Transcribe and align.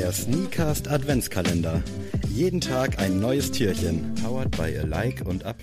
Der 0.00 0.12
Sneakast 0.12 0.88
Adventskalender. 0.88 1.82
Jeden 2.26 2.62
Tag 2.62 2.98
ein 2.98 3.20
neues 3.20 3.52
Türchen. 3.52 4.14
Powered 4.24 4.50
by 4.52 4.78
a 4.78 4.86
Like 4.86 5.26
und 5.26 5.44
A+. 5.44 5.54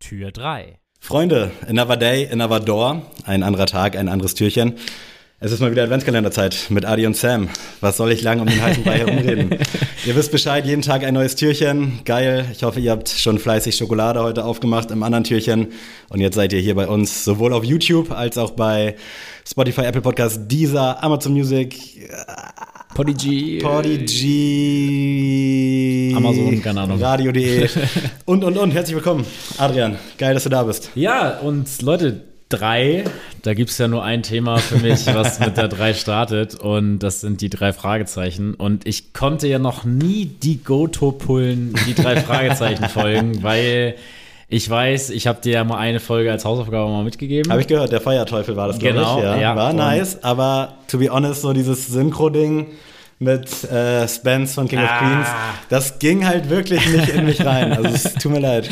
Tür 0.00 0.32
3. 0.32 0.78
Freunde, 1.00 1.50
another 1.68 1.98
day, 1.98 2.26
another 2.32 2.60
door. 2.60 3.02
Ein 3.26 3.42
anderer 3.42 3.66
Tag, 3.66 3.94
ein 3.96 4.08
anderes 4.08 4.34
Türchen. 4.34 4.76
Es 5.44 5.52
ist 5.52 5.60
mal 5.60 5.70
wieder 5.70 5.82
Adventskalenderzeit 5.82 6.68
mit 6.70 6.86
Adi 6.86 7.06
und 7.06 7.14
Sam. 7.18 7.50
Was 7.82 7.98
soll 7.98 8.12
ich 8.12 8.22
lang 8.22 8.40
um 8.40 8.46
den 8.46 8.62
heißen 8.62 8.82
Brei 8.82 9.00
herumreden? 9.00 9.50
ihr 10.06 10.16
wisst 10.16 10.32
Bescheid, 10.32 10.64
jeden 10.64 10.80
Tag 10.80 11.04
ein 11.04 11.12
neues 11.12 11.36
Türchen. 11.36 12.00
Geil. 12.06 12.46
Ich 12.50 12.62
hoffe, 12.62 12.80
ihr 12.80 12.90
habt 12.90 13.10
schon 13.10 13.38
fleißig 13.38 13.76
Schokolade 13.76 14.22
heute 14.22 14.42
aufgemacht 14.42 14.90
im 14.90 15.02
anderen 15.02 15.24
Türchen. 15.24 15.72
Und 16.08 16.20
jetzt 16.20 16.36
seid 16.36 16.54
ihr 16.54 16.60
hier 16.60 16.74
bei 16.74 16.88
uns 16.88 17.26
sowohl 17.26 17.52
auf 17.52 17.62
YouTube 17.62 18.10
als 18.10 18.38
auch 18.38 18.52
bei 18.52 18.96
Spotify, 19.46 19.82
Apple 19.82 20.00
Podcasts, 20.00 20.38
Deezer, 20.48 21.04
Amazon 21.04 21.34
Music, 21.34 22.08
Podigy. 22.94 23.58
Podigy, 23.58 24.14
Amazon, 26.16 26.62
keine 26.62 26.80
Ahnung. 26.80 26.98
Radio.de 27.02 27.68
und, 28.24 28.44
und, 28.44 28.56
und. 28.56 28.70
Herzlich 28.70 28.96
willkommen, 28.96 29.26
Adrian. 29.58 29.98
Geil, 30.16 30.32
dass 30.32 30.44
du 30.44 30.48
da 30.48 30.62
bist. 30.62 30.88
Ja, 30.94 31.40
und 31.40 31.82
Leute, 31.82 32.22
drei, 32.56 33.04
da 33.42 33.54
gibt 33.54 33.70
es 33.70 33.78
ja 33.78 33.88
nur 33.88 34.02
ein 34.04 34.22
Thema 34.22 34.58
für 34.58 34.76
mich, 34.78 35.06
was 35.14 35.40
mit 35.40 35.56
der 35.56 35.68
drei 35.68 35.94
startet. 35.94 36.54
Und 36.54 36.98
das 37.00 37.20
sind 37.20 37.40
die 37.40 37.50
drei 37.50 37.72
Fragezeichen. 37.72 38.54
Und 38.54 38.86
ich 38.86 39.12
konnte 39.12 39.46
ja 39.48 39.58
noch 39.58 39.84
nie 39.84 40.26
die 40.26 40.62
Goto-Pullen, 40.62 41.74
die 41.86 41.94
drei 41.94 42.16
Fragezeichen 42.20 42.88
folgen, 42.88 43.42
weil 43.42 43.94
ich 44.48 44.68
weiß, 44.68 45.10
ich 45.10 45.26
habe 45.26 45.40
dir 45.40 45.52
ja 45.54 45.64
mal 45.64 45.78
eine 45.78 46.00
Folge 46.00 46.30
als 46.30 46.44
Hausaufgabe 46.44 46.90
mal 46.90 47.02
mitgegeben. 47.02 47.50
Habe 47.50 47.62
ich 47.62 47.66
gehört, 47.66 47.90
der 47.92 48.00
Feuerteufel 48.00 48.56
war 48.56 48.68
das, 48.68 48.78
glaube 48.78 48.94
Genau, 48.96 49.18
ich. 49.18 49.24
Ja. 49.24 49.36
ja. 49.40 49.56
War 49.56 49.72
nice, 49.72 50.22
aber 50.22 50.74
to 50.88 50.98
be 50.98 51.08
honest, 51.10 51.40
so 51.42 51.52
dieses 51.52 51.88
Synchro-Ding 51.88 52.66
mit 53.20 53.64
äh, 53.64 54.06
Spence 54.06 54.54
von 54.54 54.68
King 54.68 54.80
of 54.80 54.90
Ah. 54.90 54.98
Queens, 54.98 55.28
das 55.70 55.98
ging 55.98 56.26
halt 56.26 56.50
wirklich 56.50 56.86
nicht 56.92 57.08
in 57.08 57.24
mich 57.24 57.44
rein. 57.44 57.72
Also 57.72 57.88
es 57.88 58.14
tut 58.14 58.32
mir 58.32 58.40
leid. 58.40 58.68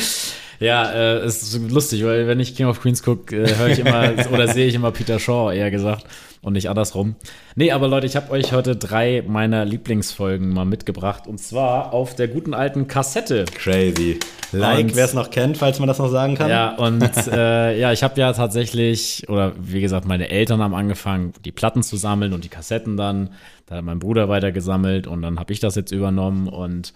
Ja, 0.62 0.92
äh, 0.92 1.16
es 1.18 1.42
ist 1.42 1.70
lustig, 1.70 2.04
weil 2.04 2.28
wenn 2.28 2.38
ich 2.38 2.54
King 2.54 2.66
of 2.66 2.80
Queens 2.80 3.02
gucke, 3.02 3.36
äh, 3.36 3.56
höre 3.56 3.68
ich 3.68 3.80
immer 3.80 4.12
oder 4.32 4.46
sehe 4.46 4.66
ich 4.66 4.74
immer 4.74 4.92
Peter 4.92 5.18
Shaw, 5.18 5.52
eher 5.52 5.70
gesagt, 5.72 6.06
und 6.40 6.52
nicht 6.52 6.68
andersrum. 6.68 7.16
Nee, 7.56 7.72
aber 7.72 7.88
Leute, 7.88 8.06
ich 8.06 8.14
habe 8.14 8.30
euch 8.30 8.52
heute 8.52 8.76
drei 8.76 9.24
meiner 9.26 9.64
Lieblingsfolgen 9.64 10.48
mal 10.50 10.64
mitgebracht. 10.64 11.26
Und 11.26 11.38
zwar 11.38 11.92
auf 11.92 12.14
der 12.14 12.28
guten 12.28 12.54
alten 12.54 12.86
Kassette. 12.86 13.44
Crazy. 13.54 14.18
Like, 14.52 14.94
wer 14.94 15.04
es 15.04 15.14
noch 15.14 15.30
kennt, 15.30 15.56
falls 15.56 15.78
man 15.78 15.88
das 15.88 15.98
noch 15.98 16.10
sagen 16.10 16.36
kann. 16.36 16.50
Ja, 16.50 16.76
und 16.76 17.02
äh, 17.26 17.78
ja, 17.78 17.92
ich 17.92 18.02
habe 18.02 18.20
ja 18.20 18.32
tatsächlich, 18.32 19.28
oder 19.28 19.52
wie 19.58 19.80
gesagt, 19.80 20.06
meine 20.06 20.28
Eltern 20.28 20.60
haben 20.60 20.74
angefangen, 20.74 21.32
die 21.44 21.52
Platten 21.52 21.82
zu 21.82 21.96
sammeln 21.96 22.32
und 22.32 22.44
die 22.44 22.48
Kassetten 22.48 22.96
dann. 22.96 23.30
Da 23.66 23.76
hat 23.76 23.84
mein 23.84 23.98
Bruder 23.98 24.28
weiter 24.28 24.52
gesammelt 24.52 25.06
und 25.06 25.22
dann 25.22 25.40
habe 25.40 25.52
ich 25.52 25.60
das 25.60 25.74
jetzt 25.74 25.92
übernommen 25.92 26.48
und 26.48 26.92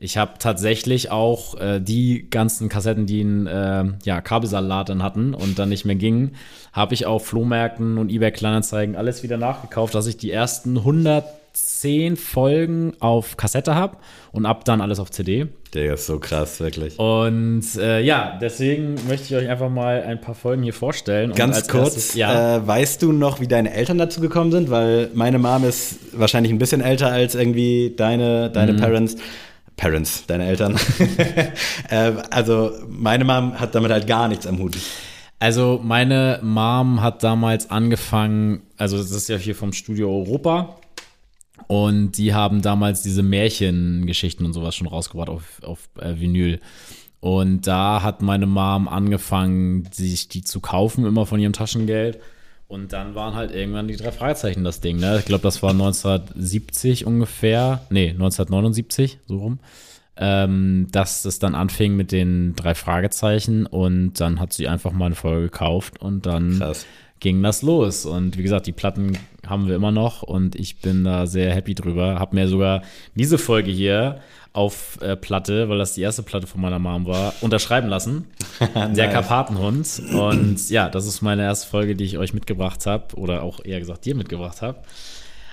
ich 0.00 0.16
habe 0.16 0.32
tatsächlich 0.38 1.10
auch 1.10 1.60
äh, 1.60 1.78
die 1.80 2.28
ganzen 2.30 2.68
Kassetten, 2.68 3.06
die 3.06 3.20
einen 3.20 3.46
äh, 3.46 3.84
ja, 4.04 4.20
Kabelsalat 4.20 4.88
dann 4.88 5.02
hatten 5.02 5.34
und 5.34 5.58
dann 5.58 5.68
nicht 5.68 5.84
mehr 5.84 5.96
gingen, 5.96 6.36
habe 6.72 6.94
ich 6.94 7.04
auf 7.06 7.26
Flohmärkten 7.26 7.98
und 7.98 8.10
eBay 8.10 8.32
Kleinanzeigen 8.32 8.96
alles 8.96 9.22
wieder 9.22 9.36
nachgekauft, 9.36 9.94
dass 9.94 10.06
ich 10.06 10.16
die 10.16 10.30
ersten 10.30 10.78
110 10.78 12.16
Folgen 12.16 12.94
auf 13.00 13.36
Kassette 13.36 13.74
habe 13.74 13.98
und 14.32 14.46
ab 14.46 14.64
dann 14.64 14.80
alles 14.80 14.98
auf 15.00 15.10
CD. 15.10 15.48
Der 15.74 15.94
ist 15.94 16.06
so 16.06 16.18
krass, 16.18 16.58
wirklich. 16.60 16.98
Und 16.98 17.62
äh, 17.76 18.00
ja, 18.00 18.38
deswegen 18.40 18.94
möchte 19.06 19.26
ich 19.26 19.34
euch 19.36 19.48
einfach 19.48 19.68
mal 19.70 20.02
ein 20.02 20.20
paar 20.20 20.34
Folgen 20.34 20.62
hier 20.62 20.72
vorstellen. 20.74 21.30
Und 21.30 21.36
Ganz 21.36 21.68
kurz, 21.68 21.94
erstes- 21.94 22.14
ja. 22.14 22.56
äh, 22.56 22.66
weißt 22.66 23.02
du 23.02 23.12
noch, 23.12 23.38
wie 23.40 23.46
deine 23.48 23.72
Eltern 23.72 23.98
dazu 23.98 24.20
gekommen 24.20 24.50
sind? 24.50 24.70
Weil 24.70 25.10
meine 25.14 25.38
Mom 25.38 25.62
ist 25.64 25.96
wahrscheinlich 26.18 26.52
ein 26.52 26.58
bisschen 26.58 26.80
älter 26.80 27.08
als 27.12 27.34
irgendwie 27.34 27.92
deine, 27.96 28.50
deine 28.50 28.72
Mhm. 28.72 28.76
Parents. 28.78 29.16
Parents, 29.80 30.26
deine 30.26 30.44
Eltern. 30.44 30.78
äh, 31.88 32.12
also 32.30 32.72
meine 32.86 33.24
Mom 33.24 33.58
hat 33.58 33.74
damit 33.74 33.90
halt 33.90 34.06
gar 34.06 34.28
nichts 34.28 34.46
am 34.46 34.58
Hut. 34.58 34.76
Also 35.38 35.80
meine 35.82 36.38
Mom 36.42 37.00
hat 37.00 37.22
damals 37.22 37.70
angefangen, 37.70 38.60
also 38.76 38.98
das 38.98 39.10
ist 39.10 39.30
ja 39.30 39.38
hier 39.38 39.54
vom 39.54 39.72
Studio 39.72 40.14
Europa. 40.14 40.76
Und 41.66 42.18
die 42.18 42.34
haben 42.34 42.60
damals 42.60 43.00
diese 43.02 43.22
Märchengeschichten 43.22 44.44
und 44.44 44.52
sowas 44.52 44.74
schon 44.74 44.86
rausgebracht 44.86 45.30
auf, 45.30 45.62
auf 45.62 45.88
äh, 45.98 46.20
Vinyl. 46.20 46.60
Und 47.20 47.66
da 47.66 48.02
hat 48.02 48.20
meine 48.20 48.46
Mom 48.46 48.86
angefangen, 48.86 49.88
sich 49.92 50.28
die 50.28 50.42
zu 50.42 50.60
kaufen, 50.60 51.06
immer 51.06 51.24
von 51.24 51.40
ihrem 51.40 51.54
Taschengeld. 51.54 52.18
Und 52.70 52.92
dann 52.92 53.16
waren 53.16 53.34
halt 53.34 53.50
irgendwann 53.50 53.88
die 53.88 53.96
drei 53.96 54.12
Fragezeichen 54.12 54.62
das 54.62 54.78
Ding. 54.80 54.98
Ne? 54.98 55.18
Ich 55.18 55.24
glaube, 55.24 55.42
das 55.42 55.60
war 55.60 55.70
1970 55.70 57.04
ungefähr. 57.04 57.80
Nee, 57.90 58.10
1979, 58.10 59.18
so 59.26 59.38
rum. 59.38 59.58
Ähm, 60.16 60.86
dass 60.92 61.24
es 61.24 61.40
dann 61.40 61.56
anfing 61.56 61.96
mit 61.96 62.12
den 62.12 62.54
drei 62.54 62.76
Fragezeichen. 62.76 63.66
Und 63.66 64.20
dann 64.20 64.38
hat 64.38 64.52
sie 64.52 64.68
einfach 64.68 64.92
mal 64.92 65.06
eine 65.06 65.16
Folge 65.16 65.46
gekauft 65.46 66.00
und 66.00 66.26
dann 66.26 66.58
Krass. 66.58 66.86
Ging 67.20 67.42
das 67.42 67.62
los. 67.62 68.06
Und 68.06 68.36
wie 68.36 68.42
gesagt, 68.42 68.66
die 68.66 68.72
Platten 68.72 69.18
haben 69.46 69.68
wir 69.68 69.76
immer 69.76 69.92
noch 69.92 70.22
und 70.22 70.56
ich 70.56 70.80
bin 70.80 71.04
da 71.04 71.26
sehr 71.26 71.54
happy 71.54 71.74
drüber. 71.74 72.18
Hab 72.18 72.32
mir 72.32 72.48
sogar 72.48 72.82
diese 73.14 73.38
Folge 73.38 73.70
hier 73.70 74.20
auf 74.52 74.98
äh, 75.00 75.16
Platte, 75.16 75.68
weil 75.68 75.78
das 75.78 75.94
die 75.94 76.02
erste 76.02 76.22
Platte 76.22 76.46
von 76.46 76.60
meiner 76.60 76.78
Mom 76.78 77.06
war, 77.06 77.34
unterschreiben 77.40 77.88
lassen. 77.88 78.26
Der 78.74 78.88
Nice. 78.88 79.12
Karpatenhund. 79.12 80.02
Und 80.12 80.70
ja, 80.70 80.88
das 80.88 81.06
ist 81.06 81.22
meine 81.22 81.42
erste 81.42 81.68
Folge, 81.68 81.94
die 81.94 82.04
ich 82.04 82.18
euch 82.18 82.34
mitgebracht 82.34 82.84
habe 82.86 83.14
oder 83.16 83.42
auch 83.42 83.64
eher 83.64 83.78
gesagt 83.78 84.04
dir 84.04 84.14
mitgebracht 84.14 84.62
habe. 84.62 84.78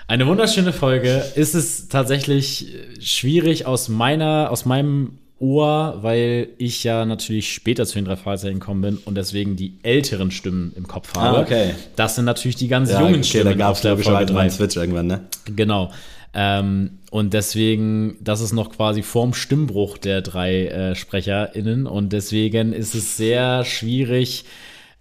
Eine 0.08 0.26
wunderschöne 0.26 0.74
Folge. 0.74 1.24
Ist 1.36 1.54
es 1.54 1.90
tatsächlich 1.90 2.74
schwierig 3.00 3.66
aus 3.66 3.90
meiner, 3.90 4.50
aus 4.52 4.66
meinem 4.66 5.20
Ohr, 5.40 6.00
weil 6.02 6.50
ich 6.58 6.84
ja 6.84 7.06
natürlich 7.06 7.54
später 7.54 7.86
zu 7.86 7.96
den 7.96 8.06
drei 8.06 8.16
Fragezeichen 8.16 8.60
gekommen 8.60 8.82
bin 8.82 8.98
und 9.06 9.16
deswegen 9.16 9.56
die 9.56 9.78
älteren 9.84 10.32
Stimmen 10.32 10.74
im 10.76 10.88
Kopf 10.88 11.14
habe. 11.16 11.38
Ah, 11.38 11.42
okay. 11.42 11.76
Das 11.96 12.16
sind 12.16 12.26
natürlich 12.26 12.56
die 12.56 12.68
ganz 12.68 12.90
Ja, 12.90 13.02
jungen 13.02 13.16
okay, 13.16 13.24
Stimmen 13.24 13.46
da 13.46 13.54
gab 13.54 13.76
es 13.76 13.84
logischerweise 13.84 14.34
mal 14.34 14.40
3. 14.40 14.42
einen 14.42 14.52
Switch 14.52 14.76
irgendwann, 14.76 15.08
ne? 15.08 15.22
Genau. 15.56 15.92
Ähm, 16.34 17.00
und 17.12 17.34
deswegen, 17.34 18.18
das 18.22 18.42
ist 18.42 18.54
noch 18.54 18.72
quasi 18.72 19.04
vorm 19.04 19.34
Stimmbruch 19.34 19.98
der 19.98 20.22
drei 20.22 20.68
äh, 20.68 20.96
SprecherInnen 20.96 21.88
und 21.88 22.14
deswegen 22.14 22.74
ist 22.74 22.96
es 22.96 23.18
sehr 23.18 23.64
schwierig, 23.64 24.46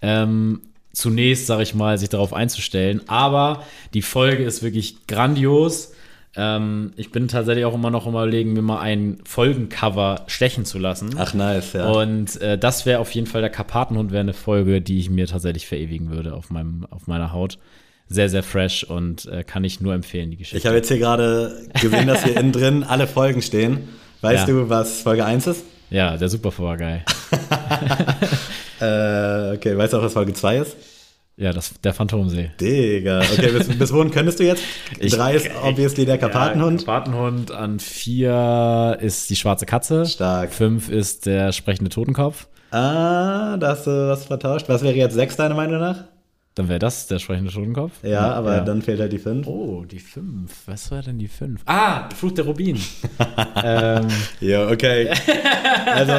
ähm, 0.03 0.61
zunächst, 0.93 1.47
sag 1.47 1.61
ich 1.61 1.75
mal, 1.75 1.99
sich 1.99 2.09
darauf 2.09 2.33
einzustellen. 2.33 3.03
Aber 3.07 3.63
die 3.93 4.03
Folge 4.03 4.45
ist 4.45 4.63
wirklich 4.63 5.07
grandios. 5.07 5.93
Ähm, 6.37 6.93
ich 6.97 7.11
bin 7.13 7.29
tatsächlich 7.29 7.65
auch 7.65 7.75
immer 7.75 7.91
noch 7.91 8.07
überlegen, 8.07 8.53
mir 8.53 8.63
mal 8.63 8.81
ein 8.81 9.19
Folgencover 9.25 10.25
stechen 10.27 10.65
zu 10.65 10.79
lassen. 10.79 11.15
Ach, 11.19 11.33
nice, 11.35 11.73
ja. 11.73 11.89
Und 11.89 12.41
äh, 12.43 12.59
das 12.59 12.85
wäre 12.87 12.99
auf 13.01 13.11
jeden 13.13 13.27
Fall 13.27 13.41
der 13.41 13.51
Karpatenhund, 13.51 14.11
wäre 14.13 14.21
eine 14.21 14.35
Folge, 14.35 14.81
die 14.83 14.99
ich 14.99 15.09
mir 15.11 15.27
tatsächlich 15.27 15.67
verewigen 15.67 16.11
würde 16.11 16.35
auf, 16.35 16.51
meinem, 16.51 16.87
auf 16.91 17.07
meiner 17.07 17.33
Haut. 17.33 17.59
Sehr, 18.09 18.29
sehr 18.29 18.43
fresh 18.43 18.85
und 18.85 19.27
äh, 19.27 19.43
kann 19.45 19.65
ich 19.65 19.81
nur 19.81 19.93
empfehlen, 19.95 20.31
die 20.31 20.37
Geschichte. 20.37 20.59
ich 20.59 20.67
habe 20.67 20.77
jetzt 20.77 20.89
hier 20.89 20.99
gerade 20.99 21.67
gesehen, 21.81 22.07
dass 22.07 22.23
hier 22.23 22.37
innen 22.37 22.53
drin 22.53 22.85
alle 22.85 23.07
Folgen 23.09 23.43
stehen. 23.43 23.89
Weißt 24.21 24.47
Ja. 24.47 24.55
du, 24.55 24.69
was 24.69 25.01
Folge 25.01 25.25
1 25.25 25.47
ist? 25.49 25.65
ja, 25.91 26.17
der 26.17 26.29
Superpower 26.29 26.77
Guy. 26.77 27.01
Äh, 28.79 29.55
okay, 29.55 29.77
weißt 29.77 29.95
du 29.95 29.97
auch, 29.99 30.03
was 30.03 30.13
Folge 30.13 30.35
2 30.35 30.59
ist? 30.59 30.77
Ja, 31.39 31.53
das, 31.53 31.75
der 31.85 31.93
Phantomsee. 31.93 32.51
Digga. 32.61 33.21
Okay, 33.21 33.51
bis, 33.53 33.69
bis 33.79 33.93
wohin 33.93 34.11
könntest 34.11 34.41
du 34.41 34.45
jetzt? 34.45 34.63
Ich- 34.99 35.13
Drei 35.13 35.35
ist 35.35 35.51
obviously 35.63 36.07
der 36.07 36.17
Karpatenhund. 36.17 36.81
Ja, 36.81 36.87
Karpatenhund 36.87 37.51
an 37.53 37.79
vier 37.79 38.97
ist 39.03 39.29
die 39.29 39.37
schwarze 39.37 39.67
Katze. 39.67 40.07
Stark. 40.07 40.53
Fünf 40.53 40.89
ist 40.89 41.27
der 41.27 41.53
sprechende 41.53 41.91
Totenkopf. 41.91 42.47
Ah, 42.71 43.57
da 43.59 43.69
hast 43.69 43.87
du 43.87 43.91
was 43.91 44.25
vertauscht. 44.25 44.69
Was 44.69 44.83
wäre 44.83 44.95
jetzt 44.95 45.15
sechs, 45.15 45.37
deiner 45.37 45.55
Meinung 45.55 45.79
nach? 45.79 46.05
Dann 46.57 46.71
wäre 46.71 46.79
das 46.79 47.07
der 47.07 47.19
sprechende 47.19 47.53
Totenkopf. 47.53 47.93
Ja, 48.03 48.33
aber 48.33 48.57
ja. 48.57 48.61
dann 48.65 48.81
fehlt 48.81 48.99
halt 48.99 49.13
die 49.13 49.19
fünf. 49.19 49.47
Oh, 49.47 49.85
die 49.85 49.99
fünf. 49.99 50.51
Was 50.65 50.91
war 50.91 51.03
denn 51.03 51.19
die 51.19 51.29
fünf? 51.29 51.61
Ah, 51.67 52.09
Fluch 52.17 52.33
der 52.33 52.47
Rubin. 52.47 52.81
ähm, 53.63 54.09
Ja, 54.41 54.67
okay. 54.71 55.11
Also, 55.85 56.13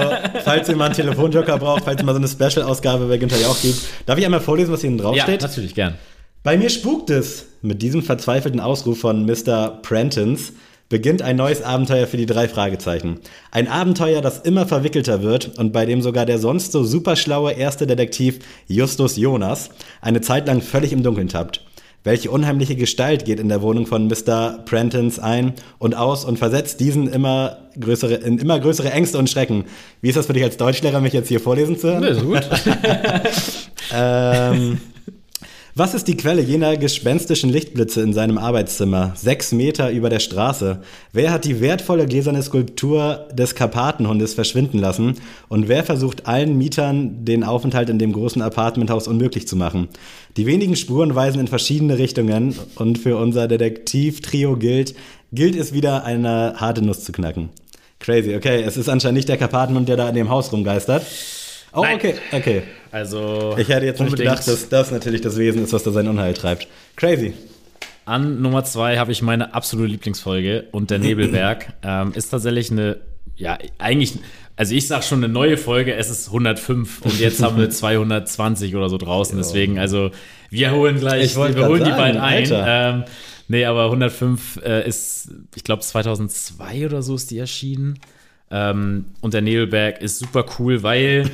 falls 0.44 0.70
ihr 0.70 0.76
mal 0.76 0.86
einen 0.86 0.94
Telefonjoker 0.94 1.58
braucht, 1.58 1.86
falls 1.86 2.00
ihr 2.00 2.06
mal 2.06 2.14
so 2.14 2.20
eine 2.20 2.28
Special-Ausgabe 2.28 3.08
bei 3.08 3.18
Günther 3.18 3.42
Jauch 3.42 3.60
gibt, 3.60 3.80
darf 4.06 4.20
ich 4.20 4.26
einmal 4.26 4.40
vorlesen, 4.40 4.72
was 4.72 4.82
hier 4.82 4.92
ja, 4.92 4.98
draufsteht? 4.98 5.42
natürlich 5.42 5.74
gern. 5.74 5.96
Bei 6.44 6.56
mir 6.56 6.70
spukt 6.70 7.10
es. 7.10 7.48
Mit 7.64 7.82
diesem 7.82 8.04
verzweifelten 8.04 8.60
Ausruf 8.60 9.00
von 9.00 9.26
Mr. 9.26 9.80
Prentons 9.82 10.54
beginnt 10.90 11.22
ein 11.22 11.36
neues 11.36 11.62
Abenteuer 11.62 12.08
für 12.08 12.18
die 12.18 12.26
drei 12.26 12.48
Fragezeichen. 12.48 13.20
Ein 13.52 13.68
Abenteuer, 13.68 14.22
das 14.22 14.40
immer 14.40 14.66
verwickelter 14.66 15.22
wird 15.22 15.58
und 15.58 15.74
bei 15.74 15.86
dem 15.86 16.02
sogar 16.02 16.26
der 16.26 16.40
sonst 16.40 16.72
so 16.72 16.84
superschlaue 16.84 17.54
erste 17.54 17.88
Detektiv 17.88 18.40
Justus 18.68 19.18
Jonas 19.18 19.70
eine 20.02 20.22
Zeit 20.22 20.48
lang 20.48 20.62
völlig 20.62 20.94
im 20.94 21.04
Dunkeln 21.04 21.28
tappt. 21.28 21.62
Welche 22.04 22.32
unheimliche 22.32 22.76
Gestalt 22.76 23.26
geht 23.26 23.40
in 23.40 23.50
der 23.50 23.62
Wohnung 23.62 23.86
von 23.86 24.08
Mr. 24.08 24.60
Prentons 24.66 25.20
ein 25.20 25.54
und 25.78 25.94
aus 25.94 26.24
und 26.24 26.40
versetzt 26.40 26.80
diesen 26.80 27.10
immer 27.10 27.58
größere, 27.78 28.14
in 28.14 28.38
immer 28.38 28.60
größere 28.60 28.92
Ängste 28.92 29.18
und 29.18 29.30
Schrecken? 29.30 29.66
Wie 30.00 30.08
ist 30.08 30.16
das 30.16 30.28
für 30.28 30.34
dich 30.34 30.44
als 30.44 30.56
Deutschlehrer, 30.56 31.02
mich 31.02 31.12
jetzt 31.12 31.28
hier 31.28 31.42
vorlesen 31.42 31.78
zu 31.78 31.90
hören? 31.90 32.04
Ja, 32.04 32.10
ist 32.10 32.24
gut. 32.24 32.48
Ähm, 33.94 34.80
Was 35.80 35.94
ist 35.94 36.08
die 36.08 36.18
Quelle 36.18 36.42
jener 36.42 36.76
gespenstischen 36.76 37.52
Lichtblitze 37.52 38.02
in 38.02 38.12
seinem 38.12 38.40
Arbeitszimmer, 38.40 39.14
sechs 39.16 39.52
Meter 39.52 39.92
über 39.92 40.10
der 40.10 40.18
Straße? 40.18 40.82
Wer 41.14 41.32
hat 41.32 41.46
die 41.46 41.62
wertvolle 41.62 42.08
gläserne 42.08 42.42
Skulptur 42.42 43.28
des 43.32 43.54
Karpatenhundes 43.54 44.34
verschwinden 44.34 44.80
lassen? 44.80 45.18
Und 45.50 45.68
wer 45.68 45.84
versucht 45.84 46.26
allen 46.26 46.58
Mietern 46.58 47.26
den 47.26 47.44
Aufenthalt 47.44 47.92
in 47.92 48.00
dem 48.00 48.12
großen 48.12 48.42
Apartmenthaus 48.42 49.08
unmöglich 49.08 49.48
zu 49.48 49.56
machen? 49.56 49.88
Die 50.36 50.48
wenigen 50.48 50.76
Spuren 50.76 51.14
weisen 51.14 51.42
in 51.42 51.48
verschiedene 51.48 52.00
Richtungen 52.00 52.56
und 52.74 52.98
für 52.98 53.16
unser 53.18 53.48
Detektiv-Trio 53.48 54.56
gilt, 54.56 54.96
gilt 55.32 55.56
es 55.56 55.74
wieder 55.74 56.06
eine 56.06 56.56
harte 56.58 56.82
Nuss 56.82 57.04
zu 57.04 57.12
knacken. 57.12 57.50
Crazy, 58.00 58.36
okay. 58.36 58.64
Es 58.64 58.78
ist 58.78 58.90
anscheinend 58.90 59.18
nicht 59.18 59.30
der 59.30 59.38
Karpatenhund, 59.38 59.88
der 59.88 59.98
da 59.98 60.10
in 60.10 60.16
dem 60.16 60.30
Haus 60.30 60.52
rumgeistert. 60.52 61.06
Oh, 61.74 61.82
Nein. 61.82 61.96
okay, 61.96 62.16
okay. 62.32 62.64
Also. 62.92 63.56
Ich 63.58 63.68
hätte 63.70 63.86
jetzt 63.86 64.00
nicht 64.00 64.12
unbedingt. 64.12 64.30
gedacht, 64.30 64.48
dass 64.48 64.70
das 64.70 64.92
natürlich 64.92 65.22
das 65.22 65.38
Wesen 65.38 65.64
ist, 65.64 65.74
was 65.74 65.84
da 65.84 65.92
sein 65.92 66.08
Unheil 66.08 66.34
treibt. 66.34 66.68
Crazy. 66.96 67.34
An 68.06 68.42
Nummer 68.42 68.64
zwei 68.64 68.98
habe 68.98 69.12
ich 69.12 69.22
meine 69.22 69.54
absolute 69.54 69.90
Lieblingsfolge 69.92 70.68
und 70.72 70.92
der 70.92 71.00
Nebelberg 71.00 71.74
ähm, 71.84 72.14
ist 72.16 72.30
tatsächlich 72.30 72.72
eine, 72.72 72.98
ja, 73.36 73.58
eigentlich, 73.80 74.20
also 74.56 74.74
ich 74.74 74.88
sag 74.88 75.04
schon 75.04 75.22
eine 75.22 75.32
neue 75.32 75.58
Folge, 75.58 75.94
es 75.94 76.10
ist 76.10 76.28
105 76.28 77.02
und 77.02 77.20
jetzt 77.20 77.44
haben 77.44 77.58
wir 77.58 77.70
220 77.70 78.78
oder 78.78 78.88
so 78.88 78.98
draußen, 78.98 79.38
deswegen, 79.38 79.78
also 79.78 80.12
wir 80.50 80.72
holen 80.72 81.00
gleich, 81.00 81.36
wir 81.36 81.44
holen 81.44 81.54
grad 81.54 81.86
die 81.86 81.92
beiden 81.92 82.48
sagen, 82.48 82.64
ein. 82.64 83.02
Ähm, 83.02 83.04
nee, 83.50 83.66
aber 83.66 83.86
105 83.86 84.62
äh, 84.64 84.88
ist, 84.88 85.30
ich 85.56 85.66
glaube 85.66 85.82
2002 85.82 86.86
oder 86.86 87.02
so 87.02 87.16
ist 87.16 87.30
die 87.30 87.40
erschienen 87.40 88.00
ähm, 88.50 89.08
und 89.20 89.34
der 89.34 89.42
Nebelberg 89.42 90.02
ist 90.02 90.20
super 90.20 90.46
cool, 90.58 90.82
weil 90.82 91.30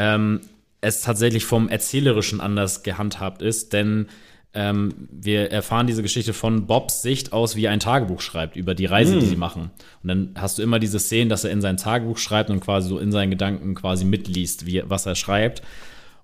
ähm, 0.00 0.40
es 0.80 1.02
tatsächlich 1.02 1.44
vom 1.44 1.68
Erzählerischen 1.68 2.40
anders 2.40 2.82
gehandhabt 2.82 3.42
ist, 3.42 3.74
denn 3.74 4.06
ähm, 4.54 4.94
wir 5.10 5.52
erfahren 5.52 5.86
diese 5.86 6.02
Geschichte 6.02 6.32
von 6.32 6.66
Bobs 6.66 7.02
Sicht 7.02 7.34
aus, 7.34 7.54
wie 7.54 7.66
er 7.66 7.72
ein 7.72 7.80
Tagebuch 7.80 8.22
schreibt 8.22 8.56
über 8.56 8.74
die 8.74 8.86
Reise, 8.86 9.18
die 9.18 9.26
sie 9.26 9.36
machen. 9.36 9.70
Und 10.02 10.08
dann 10.08 10.30
hast 10.36 10.58
du 10.58 10.62
immer 10.62 10.78
diese 10.78 10.98
Szenen, 10.98 11.28
dass 11.28 11.44
er 11.44 11.50
in 11.50 11.60
sein 11.60 11.76
Tagebuch 11.76 12.16
schreibt 12.16 12.48
und 12.48 12.60
quasi 12.60 12.88
so 12.88 12.98
in 12.98 13.12
seinen 13.12 13.30
Gedanken 13.30 13.74
quasi 13.74 14.06
mitliest, 14.06 14.64
wie, 14.64 14.82
was 14.86 15.04
er 15.04 15.14
schreibt. 15.14 15.62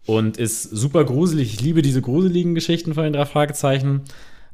Und 0.06 0.38
ist 0.38 0.62
super 0.62 1.04
gruselig. 1.04 1.52
Ich 1.52 1.60
liebe 1.60 1.82
diese 1.82 2.00
gruseligen 2.00 2.54
Geschichten 2.54 2.94
von 2.94 3.04
den 3.04 3.12
drei 3.12 3.26
Fragezeichen. 3.26 4.02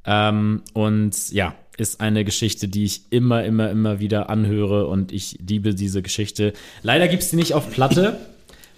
Ähm, 0.04 0.62
und 0.74 1.30
ja, 1.30 1.54
ist 1.78 2.00
eine 2.00 2.24
Geschichte, 2.24 2.68
die 2.68 2.84
ich 2.84 3.02
immer, 3.10 3.44
immer, 3.44 3.70
immer 3.70 4.00
wieder 4.00 4.28
anhöre 4.28 4.88
und 4.88 5.12
ich 5.12 5.38
liebe 5.46 5.74
diese 5.74 6.02
Geschichte. 6.02 6.52
Leider 6.82 7.08
gibt 7.08 7.22
es 7.22 7.30
die 7.30 7.36
nicht 7.36 7.54
auf 7.54 7.70
Platte, 7.70 8.18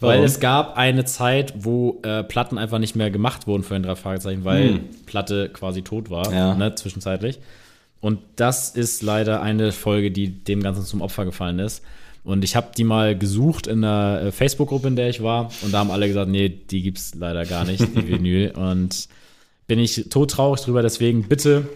weil 0.06 0.22
es 0.24 0.40
gab 0.40 0.76
eine 0.76 1.04
Zeit, 1.04 1.54
wo 1.56 2.00
äh, 2.02 2.22
Platten 2.24 2.58
einfach 2.58 2.78
nicht 2.78 2.96
mehr 2.96 3.10
gemacht 3.10 3.46
wurden 3.46 3.62
für 3.62 3.74
den 3.74 3.82
drei 3.82 3.94
Fragezeichen, 3.96 4.44
weil 4.44 4.68
Hm. 4.74 4.80
Platte 5.06 5.48
quasi 5.50 5.82
tot 5.82 6.10
war, 6.10 6.32
Ja. 6.32 6.54
ne, 6.54 6.74
zwischenzeitlich. 6.74 7.38
Und 8.00 8.18
das 8.36 8.70
ist 8.70 9.02
leider 9.02 9.40
eine 9.42 9.72
Folge, 9.72 10.10
die 10.10 10.28
dem 10.28 10.62
Ganzen 10.62 10.84
zum 10.84 11.00
Opfer 11.00 11.24
gefallen 11.24 11.58
ist. 11.58 11.82
Und 12.22 12.42
ich 12.44 12.56
habe 12.56 12.68
die 12.76 12.84
mal 12.84 13.16
gesucht 13.18 13.66
in 13.66 13.84
einer 13.84 14.22
äh, 14.22 14.32
Facebook-Gruppe, 14.32 14.88
in 14.88 14.96
der 14.96 15.10
ich 15.10 15.22
war. 15.22 15.50
Und 15.62 15.72
da 15.74 15.78
haben 15.78 15.90
alle 15.90 16.08
gesagt, 16.08 16.30
nee, 16.30 16.48
die 16.48 16.82
gibt's 16.82 17.14
leider 17.14 17.44
gar 17.44 17.64
nicht, 17.64 17.80
die 17.80 18.08
Vinyl. 18.08 18.50
Und 18.52 19.08
bin 19.66 19.78
ich 19.78 20.06
todtraurig 20.10 20.60
drüber. 20.62 20.82
Deswegen 20.82 21.24
bitte 21.28 21.66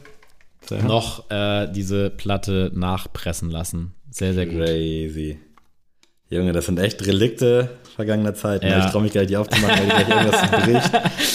noch 0.86 1.30
äh, 1.30 1.66
diese 1.72 2.10
Platte 2.10 2.70
nachpressen 2.74 3.50
lassen. 3.50 3.92
Sehr, 4.10 4.34
sehr 4.34 4.46
gut. 4.46 4.56
Crazy. 4.56 5.38
Junge, 6.30 6.52
das 6.52 6.66
sind 6.66 6.78
echt 6.78 7.04
Relikte 7.06 7.70
vergangener 7.96 8.34
Zeiten. 8.34 8.66
Ja. 8.66 8.84
Ich 8.84 8.92
traue 8.92 9.02
mich 9.02 9.12
gleich, 9.12 9.28
die 9.28 9.36
aufzumachen, 9.36 9.78
weil 9.78 9.86
die 9.86 10.04
gleich 10.04 10.08
irgendwas 10.08 10.50
bricht. 10.64 10.90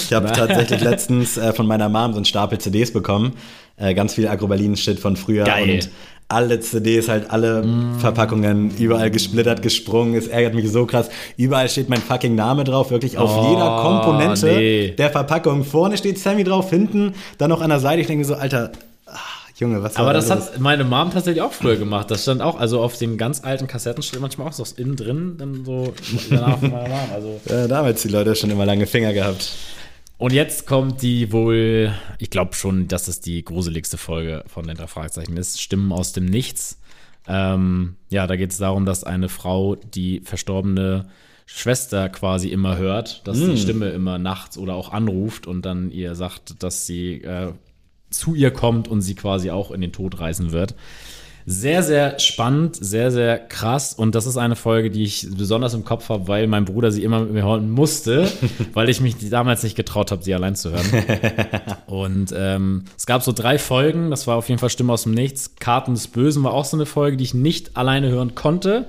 Ich 0.05 0.13
habe 0.13 0.31
tatsächlich 0.31 0.81
letztens 0.81 1.35
äh, 1.37 1.51
von 1.51 1.65
meiner 1.65 1.89
Mom 1.89 2.11
so 2.13 2.17
einen 2.17 2.25
Stapel 2.25 2.59
CDs 2.59 2.93
bekommen. 2.93 3.33
Äh, 3.75 3.95
ganz 3.95 4.13
viel 4.13 4.27
Agrobalin-Shit 4.27 4.99
von 4.99 5.15
früher. 5.17 5.45
Geil. 5.45 5.71
Und 5.71 5.89
alle 6.29 6.59
CDs, 6.59 7.09
halt 7.09 7.31
alle 7.31 7.63
Verpackungen, 7.99 8.71
überall 8.77 9.11
gesplittert, 9.11 9.61
gesprungen. 9.61 10.15
Es 10.15 10.27
ärgert 10.27 10.53
mich 10.53 10.71
so 10.71 10.85
krass. 10.85 11.09
Überall 11.37 11.69
steht 11.69 11.89
mein 11.89 12.01
fucking 12.01 12.33
Name 12.35 12.63
drauf, 12.63 12.91
wirklich 12.91 13.17
auf 13.17 13.35
Oh, 13.35 13.49
jeder 13.51 13.81
Komponente 13.81 14.45
nee. 14.47 14.91
der 14.97 15.09
Verpackung. 15.09 15.63
Vorne 15.63 15.97
steht 15.97 16.17
Sammy 16.17 16.43
drauf, 16.43 16.69
hinten, 16.69 17.13
dann 17.39 17.49
noch 17.49 17.61
an 17.61 17.69
der 17.69 17.79
Seite. 17.79 18.01
Ich 18.01 18.07
denke 18.07 18.25
so, 18.25 18.35
Alter, 18.35 18.71
Junge, 19.63 19.81
was 19.81 19.95
Aber 19.95 20.13
da 20.13 20.19
das 20.19 20.29
los? 20.29 20.51
hat 20.51 20.59
meine 20.59 20.83
Mom 20.83 21.11
tatsächlich 21.11 21.41
auch 21.41 21.53
früher 21.53 21.77
gemacht. 21.77 22.11
Das 22.11 22.23
stand 22.23 22.41
auch, 22.41 22.59
also 22.59 22.81
auf 22.81 22.97
den 22.97 23.17
ganz 23.17 23.43
alten 23.43 23.65
Kassetten 23.67 24.03
steht 24.03 24.19
manchmal 24.19 24.47
auch 24.47 24.53
so 24.53 24.63
innen 24.77 24.95
drin, 24.95 25.35
dann 25.37 25.65
so 25.65 25.93
danach 26.29 26.59
von 26.59 26.71
meiner 26.71 26.89
Mom. 26.89 27.09
Also. 27.13 27.41
Ja, 27.49 27.67
damals 27.67 28.01
die 28.01 28.09
Leute 28.09 28.35
schon 28.35 28.49
immer 28.49 28.65
lange 28.65 28.85
Finger 28.85 29.13
gehabt. 29.13 29.51
Und 30.17 30.31
jetzt 30.31 30.67
kommt 30.67 31.01
die 31.01 31.31
wohl, 31.31 31.93
ich 32.19 32.29
glaube 32.29 32.53
schon, 32.53 32.87
dass 32.87 33.07
es 33.07 33.19
die 33.19 33.43
gruseligste 33.43 33.97
Folge 33.97 34.43
von 34.47 34.67
den 34.67 34.77
drei 34.77 34.87
Fragezeichen 34.87 35.35
ist. 35.37 35.59
Stimmen 35.61 35.91
aus 35.91 36.13
dem 36.13 36.25
Nichts. 36.25 36.79
Ähm, 37.27 37.95
ja, 38.09 38.27
da 38.27 38.35
geht 38.35 38.51
es 38.51 38.57
darum, 38.57 38.85
dass 38.85 39.03
eine 39.03 39.29
Frau 39.29 39.75
die 39.75 40.21
verstorbene 40.21 41.07
Schwester 41.45 42.09
quasi 42.09 42.49
immer 42.49 42.77
hört, 42.77 43.27
dass 43.27 43.37
die 43.37 43.57
Stimme 43.57 43.89
immer 43.89 44.17
nachts 44.17 44.57
oder 44.57 44.75
auch 44.75 44.91
anruft 44.93 45.45
und 45.45 45.65
dann 45.65 45.91
ihr 45.91 46.15
sagt, 46.15 46.63
dass 46.63 46.85
sie 46.85 47.21
äh, 47.21 47.51
zu 48.13 48.35
ihr 48.35 48.51
kommt 48.51 48.87
und 48.87 49.01
sie 49.01 49.15
quasi 49.15 49.49
auch 49.49 49.71
in 49.71 49.81
den 49.81 49.91
Tod 49.91 50.19
reisen 50.19 50.51
wird. 50.51 50.75
Sehr, 51.45 51.83
sehr 51.83 52.19
spannend, 52.19 52.77
sehr, 52.79 53.11
sehr 53.11 53.37
krass. 53.37 53.93
Und 53.93 54.15
das 54.15 54.25
ist 54.25 54.37
eine 54.37 54.55
Folge, 54.55 54.89
die 54.89 55.03
ich 55.03 55.27
besonders 55.35 55.73
im 55.73 55.83
Kopf 55.83 56.07
habe, 56.07 56.29
weil 56.29 56.47
mein 56.47 56.63
Bruder 56.63 56.89
sie 56.89 57.03
immer 57.03 57.19
mit 57.19 57.33
mir 57.33 57.43
hören 57.43 57.69
musste, 57.69 58.31
weil 58.73 58.87
ich 58.87 59.01
mich 59.01 59.29
damals 59.29 59.61
nicht 59.63 59.75
getraut 59.75 60.11
habe, 60.11 60.23
sie 60.23 60.33
allein 60.33 60.55
zu 60.55 60.71
hören. 60.71 61.03
Und 61.85 62.33
ähm, 62.35 62.85
es 62.95 63.05
gab 63.05 63.23
so 63.23 63.33
drei 63.33 63.59
Folgen, 63.59 64.09
das 64.09 64.25
war 64.25 64.37
auf 64.37 64.47
jeden 64.47 64.59
Fall 64.59 64.69
Stimme 64.69 64.93
aus 64.93 65.03
dem 65.03 65.13
Nichts. 65.13 65.55
Karten 65.59 65.95
des 65.95 66.07
Bösen 66.07 66.43
war 66.43 66.53
auch 66.53 66.65
so 66.65 66.77
eine 66.77 66.85
Folge, 66.85 67.17
die 67.17 67.25
ich 67.25 67.33
nicht 67.33 67.75
alleine 67.75 68.07
hören 68.07 68.35
konnte. 68.35 68.87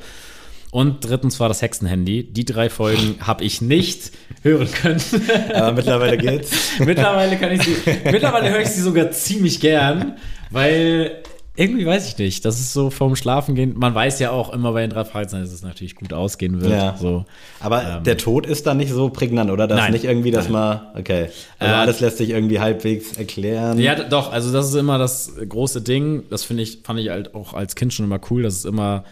Und 0.70 1.04
drittens 1.04 1.38
war 1.40 1.48
das 1.48 1.62
Hexenhandy. 1.62 2.24
Die 2.24 2.44
drei 2.44 2.68
Folgen 2.70 3.16
habe 3.26 3.42
ich 3.42 3.62
nicht 3.62 4.12
hören 4.44 4.70
können. 4.70 5.00
Aber 5.54 5.72
mittlerweile 5.72 6.16
geht's. 6.16 6.78
mittlerweile 6.78 7.36
kann 7.36 7.52
ich 7.52 7.62
sie, 7.62 7.76
mittlerweile 8.04 8.50
höre 8.50 8.60
ich 8.60 8.68
sie 8.68 8.82
sogar 8.82 9.10
ziemlich 9.10 9.60
gern, 9.60 10.16
weil 10.50 11.22
irgendwie 11.56 11.86
weiß 11.86 12.08
ich 12.08 12.18
nicht, 12.18 12.44
das 12.44 12.58
ist 12.58 12.72
so 12.72 12.90
vorm 12.90 13.14
Schlafengehen. 13.14 13.78
Man 13.78 13.94
weiß 13.94 14.18
ja 14.18 14.32
auch 14.32 14.52
immer 14.52 14.72
bei 14.72 14.80
den 14.80 14.90
drei 14.90 15.04
Fragezeichen, 15.04 15.44
dass 15.44 15.52
es 15.52 15.62
natürlich 15.62 15.94
gut 15.94 16.12
ausgehen 16.12 16.60
wird. 16.60 16.72
Ja. 16.72 16.96
So. 16.96 17.24
Aber 17.60 18.02
der 18.04 18.16
Tod 18.16 18.44
ist 18.44 18.66
dann 18.66 18.78
nicht 18.78 18.90
so 18.90 19.08
prägnant, 19.08 19.50
oder? 19.52 19.68
Das 19.68 19.78
Ähm. 19.78 19.84
Nein. 19.84 19.92
nicht 19.92 20.04
irgendwie, 20.04 20.32
dass 20.32 20.48
man, 20.48 20.80
okay. 20.96 21.28
Also 21.60 21.74
Äh, 21.74 21.76
alles 21.76 22.00
lässt 22.00 22.18
sich 22.18 22.30
irgendwie 22.30 22.58
halbwegs 22.58 23.16
erklären. 23.16 23.78
Ja, 23.78 23.94
doch, 23.94 24.32
also 24.32 24.52
das 24.52 24.68
ist 24.68 24.74
immer 24.74 24.98
das 24.98 25.32
große 25.48 25.80
Ding. 25.80 26.24
Das 26.28 26.42
finde 26.42 26.64
ich, 26.64 26.80
fand 26.82 26.98
ich 26.98 27.10
halt 27.10 27.36
auch 27.36 27.54
als 27.54 27.76
Kind 27.76 27.94
schon 27.94 28.06
immer 28.06 28.20
cool, 28.30 28.42
dass 28.42 28.54
es 28.56 28.64
immer 28.64 29.04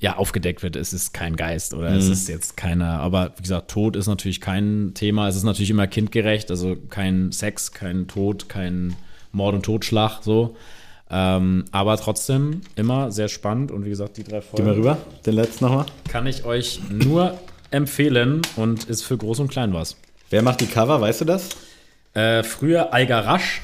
ja, 0.00 0.16
aufgedeckt 0.16 0.62
wird, 0.62 0.76
es 0.76 0.92
ist 0.92 1.12
kein 1.12 1.34
Geist 1.34 1.74
oder 1.74 1.90
es 1.90 2.08
ist 2.08 2.28
jetzt 2.28 2.56
keiner, 2.56 3.00
aber 3.00 3.32
wie 3.36 3.42
gesagt, 3.42 3.70
Tod 3.70 3.96
ist 3.96 4.06
natürlich 4.06 4.40
kein 4.40 4.92
Thema, 4.94 5.26
es 5.26 5.34
ist 5.34 5.42
natürlich 5.42 5.70
immer 5.70 5.88
kindgerecht, 5.88 6.50
also 6.50 6.76
kein 6.88 7.32
Sex, 7.32 7.72
kein 7.72 8.06
Tod, 8.06 8.48
kein 8.48 8.94
Mord 9.32 9.56
und 9.56 9.64
Totschlag, 9.64 10.22
so. 10.22 10.56
Ähm, 11.10 11.64
aber 11.72 11.96
trotzdem 11.96 12.60
immer 12.76 13.10
sehr 13.10 13.28
spannend 13.28 13.72
und 13.72 13.84
wie 13.84 13.88
gesagt, 13.88 14.18
die 14.18 14.24
drei 14.24 14.40
Geh 14.40 14.62
mal 14.62 14.66
Folgen 14.66 14.70
rüber, 14.72 14.98
den 15.26 15.34
letzten 15.34 15.64
nochmal. 15.64 15.86
kann 16.06 16.26
ich 16.26 16.44
euch 16.44 16.80
nur 16.90 17.36
empfehlen 17.70 18.42
und 18.56 18.84
ist 18.84 19.02
für 19.02 19.16
Groß 19.16 19.40
und 19.40 19.48
Klein 19.48 19.72
was. 19.72 19.96
Wer 20.30 20.42
macht 20.42 20.60
die 20.60 20.66
Cover, 20.66 21.00
weißt 21.00 21.22
du 21.22 21.24
das? 21.24 21.48
Äh, 22.14 22.42
früher 22.42 22.92
Eiger 22.92 23.24
Rasch, 23.24 23.62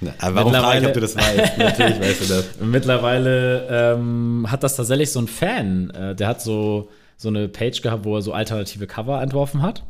Na, 0.00 0.12
aber 0.18 0.36
warum 0.36 0.52
frage 0.52 0.78
ich, 0.78 0.84
Mittlerweile- 0.84 0.86
ob 0.88 0.94
du 0.94 1.00
das 1.00 1.16
weißt? 1.16 1.58
Natürlich 1.58 2.00
weißt 2.00 2.20
du 2.22 2.34
das. 2.34 2.46
Mittlerweile 2.60 3.66
ähm, 3.70 4.46
hat 4.48 4.62
das 4.62 4.76
tatsächlich 4.76 5.10
so 5.10 5.20
ein 5.20 5.28
Fan, 5.28 5.90
äh, 5.90 6.14
der 6.14 6.28
hat 6.28 6.42
so, 6.42 6.88
so 7.16 7.28
eine 7.28 7.48
Page 7.48 7.80
gehabt, 7.82 8.04
wo 8.04 8.16
er 8.16 8.22
so 8.22 8.32
alternative 8.32 8.86
Cover 8.86 9.22
entworfen 9.22 9.62
hat. 9.62 9.84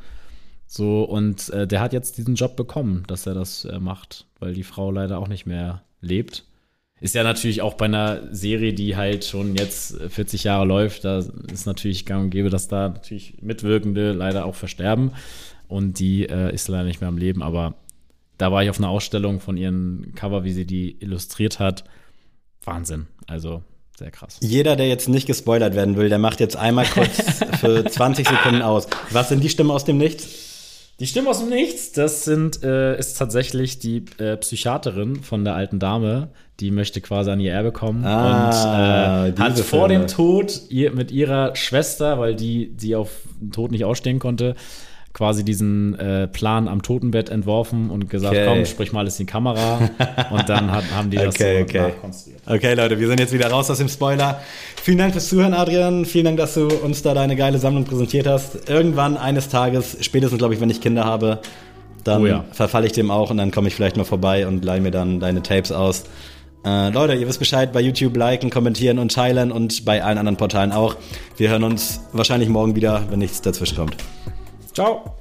So, 0.68 1.02
und 1.04 1.48
äh, 1.50 1.66
der 1.66 1.80
hat 1.80 1.92
jetzt 1.92 2.18
diesen 2.18 2.34
Job 2.34 2.56
bekommen, 2.56 3.04
dass 3.06 3.26
er 3.26 3.34
das 3.34 3.64
äh, 3.64 3.78
macht, 3.78 4.26
weil 4.40 4.52
die 4.54 4.64
Frau 4.64 4.90
leider 4.90 5.18
auch 5.18 5.28
nicht 5.28 5.46
mehr 5.46 5.82
lebt. 6.00 6.44
Ist 7.00 7.14
ja 7.14 7.22
natürlich 7.24 7.60
auch 7.62 7.74
bei 7.74 7.84
einer 7.84 8.22
Serie, 8.34 8.72
die 8.72 8.96
halt 8.96 9.24
schon 9.24 9.54
jetzt 9.54 9.96
40 10.08 10.44
Jahre 10.44 10.64
läuft, 10.64 11.04
da 11.04 11.18
ist 11.52 11.66
natürlich 11.66 12.06
gang 12.06 12.24
und 12.24 12.30
gäbe, 12.30 12.48
dass 12.48 12.68
da 12.68 12.88
natürlich 12.88 13.34
Mitwirkende 13.42 14.12
leider 14.12 14.44
auch 14.46 14.54
versterben. 14.54 15.12
Und 15.68 15.98
die 15.98 16.26
äh, 16.26 16.54
ist 16.54 16.68
leider 16.68 16.84
nicht 16.84 17.00
mehr 17.00 17.08
am 17.08 17.18
Leben, 17.18 17.42
aber 17.42 17.74
da 18.38 18.52
war 18.52 18.62
ich 18.62 18.70
auf 18.70 18.78
einer 18.78 18.88
Ausstellung 18.90 19.40
von 19.40 19.56
ihren 19.56 20.12
Cover, 20.14 20.44
wie 20.44 20.52
sie 20.52 20.66
die 20.66 20.96
illustriert 21.00 21.58
hat. 21.58 21.84
Wahnsinn. 22.64 23.06
Also 23.26 23.62
sehr 23.98 24.10
krass. 24.10 24.38
Jeder, 24.42 24.76
der 24.76 24.88
jetzt 24.88 25.08
nicht 25.08 25.26
gespoilert 25.26 25.74
werden 25.74 25.96
will, 25.96 26.08
der 26.08 26.18
macht 26.18 26.40
jetzt 26.40 26.56
einmal 26.56 26.84
kurz 26.86 27.22
für 27.60 27.84
20 27.84 28.28
Sekunden 28.28 28.62
aus. 28.62 28.88
Was 29.10 29.28
sind 29.30 29.42
die 29.42 29.48
Stimmen 29.48 29.70
aus 29.70 29.84
dem 29.84 29.98
Nichts? 29.98 30.44
Die 30.98 31.06
Stimme 31.06 31.28
aus 31.28 31.40
dem 31.40 31.50
Nichts, 31.50 31.92
das 31.92 32.24
sind, 32.24 32.62
äh, 32.62 32.98
ist 32.98 33.18
tatsächlich 33.18 33.78
die 33.78 34.06
äh, 34.16 34.38
Psychiaterin 34.38 35.16
von 35.22 35.44
der 35.44 35.54
alten 35.54 35.78
Dame, 35.78 36.30
die 36.58 36.70
möchte 36.70 37.02
quasi 37.02 37.30
an 37.30 37.38
ihr 37.38 37.52
Erbe 37.52 37.70
kommen 37.70 38.02
Ah, 38.06 39.26
und 39.26 39.38
äh, 39.38 39.42
hat 39.42 39.58
vor 39.58 39.88
Filme. 39.88 40.04
dem 40.04 40.08
Tod 40.08 40.62
ihr, 40.70 40.92
mit 40.92 41.10
ihrer 41.10 41.54
Schwester, 41.54 42.18
weil 42.18 42.34
die, 42.34 42.74
die 42.74 42.96
auf 42.96 43.10
den 43.38 43.52
Tod 43.52 43.72
nicht 43.72 43.84
ausstehen 43.84 44.18
konnte, 44.20 44.54
quasi 45.16 45.44
diesen 45.46 45.98
äh, 45.98 46.28
Plan 46.28 46.68
am 46.68 46.82
Totenbett 46.82 47.30
entworfen 47.30 47.88
und 47.88 48.10
gesagt, 48.10 48.34
Okay. 48.34 48.44
komm, 48.46 48.66
sprich 48.66 48.92
mal 48.92 49.00
alles 49.00 49.18
in 49.18 49.24
die 49.26 49.32
Kamera. 49.32 49.78
und 50.30 50.46
dann 50.46 50.70
hat, 50.70 50.84
haben 50.94 51.08
die 51.08 51.16
das 51.16 51.34
Okay, 51.34 51.56
so 51.60 51.62
okay. 51.64 51.78
nachkonstruiert. 51.88 52.40
Okay, 52.46 52.74
Leute, 52.74 53.00
wir 53.00 53.08
sind 53.08 53.18
jetzt 53.18 53.32
wieder 53.32 53.50
raus 53.50 53.70
aus 53.70 53.78
dem 53.78 53.88
Spoiler. 53.88 54.42
Vielen 54.82 54.98
Dank 54.98 55.12
fürs 55.14 55.28
Zuhören, 55.28 55.54
Adrian. 55.54 56.04
Vielen 56.04 56.26
Dank, 56.26 56.36
dass 56.36 56.52
du 56.52 56.66
uns 56.68 57.00
da 57.00 57.14
deine 57.14 57.34
geile 57.34 57.56
Sammlung 57.58 57.84
präsentiert 57.84 58.26
hast. 58.26 58.68
Irgendwann 58.68 59.16
eines 59.16 59.48
Tages, 59.48 59.96
spätestens 60.02 60.36
glaube 60.38 60.52
ich, 60.52 60.60
wenn 60.60 60.68
ich 60.68 60.82
Kinder 60.82 61.04
habe, 61.06 61.38
dann 62.04 62.20
Oh 62.22 62.26
ja. 62.26 62.44
verfalle 62.52 62.84
ich 62.86 62.92
dem 62.92 63.10
auch 63.10 63.30
und 63.30 63.38
dann 63.38 63.50
komme 63.52 63.68
ich 63.68 63.74
vielleicht 63.74 63.96
mal 63.96 64.04
vorbei 64.04 64.46
und 64.46 64.66
leihe 64.66 64.82
mir 64.82 64.90
dann 64.90 65.18
deine 65.18 65.42
Tapes 65.42 65.72
aus. 65.72 66.04
Äh, 66.62 66.90
Leute, 66.90 67.14
ihr 67.14 67.26
wisst 67.26 67.38
Bescheid, 67.38 67.72
bei 67.72 67.80
YouTube 67.80 68.14
liken, 68.18 68.50
kommentieren 68.50 68.98
und 68.98 69.12
teilen 69.14 69.50
und 69.50 69.86
bei 69.86 70.04
allen 70.04 70.18
anderen 70.18 70.36
Portalen 70.36 70.72
auch. 70.72 70.94
Wir 71.38 71.48
hören 71.48 71.64
uns 71.64 72.00
wahrscheinlich 72.12 72.50
morgen 72.50 72.76
wieder, 72.76 73.04
wenn 73.08 73.20
nichts 73.20 73.40
dazwischen 73.40 73.76
kommt. 73.76 73.96
Ciao! 74.76 75.16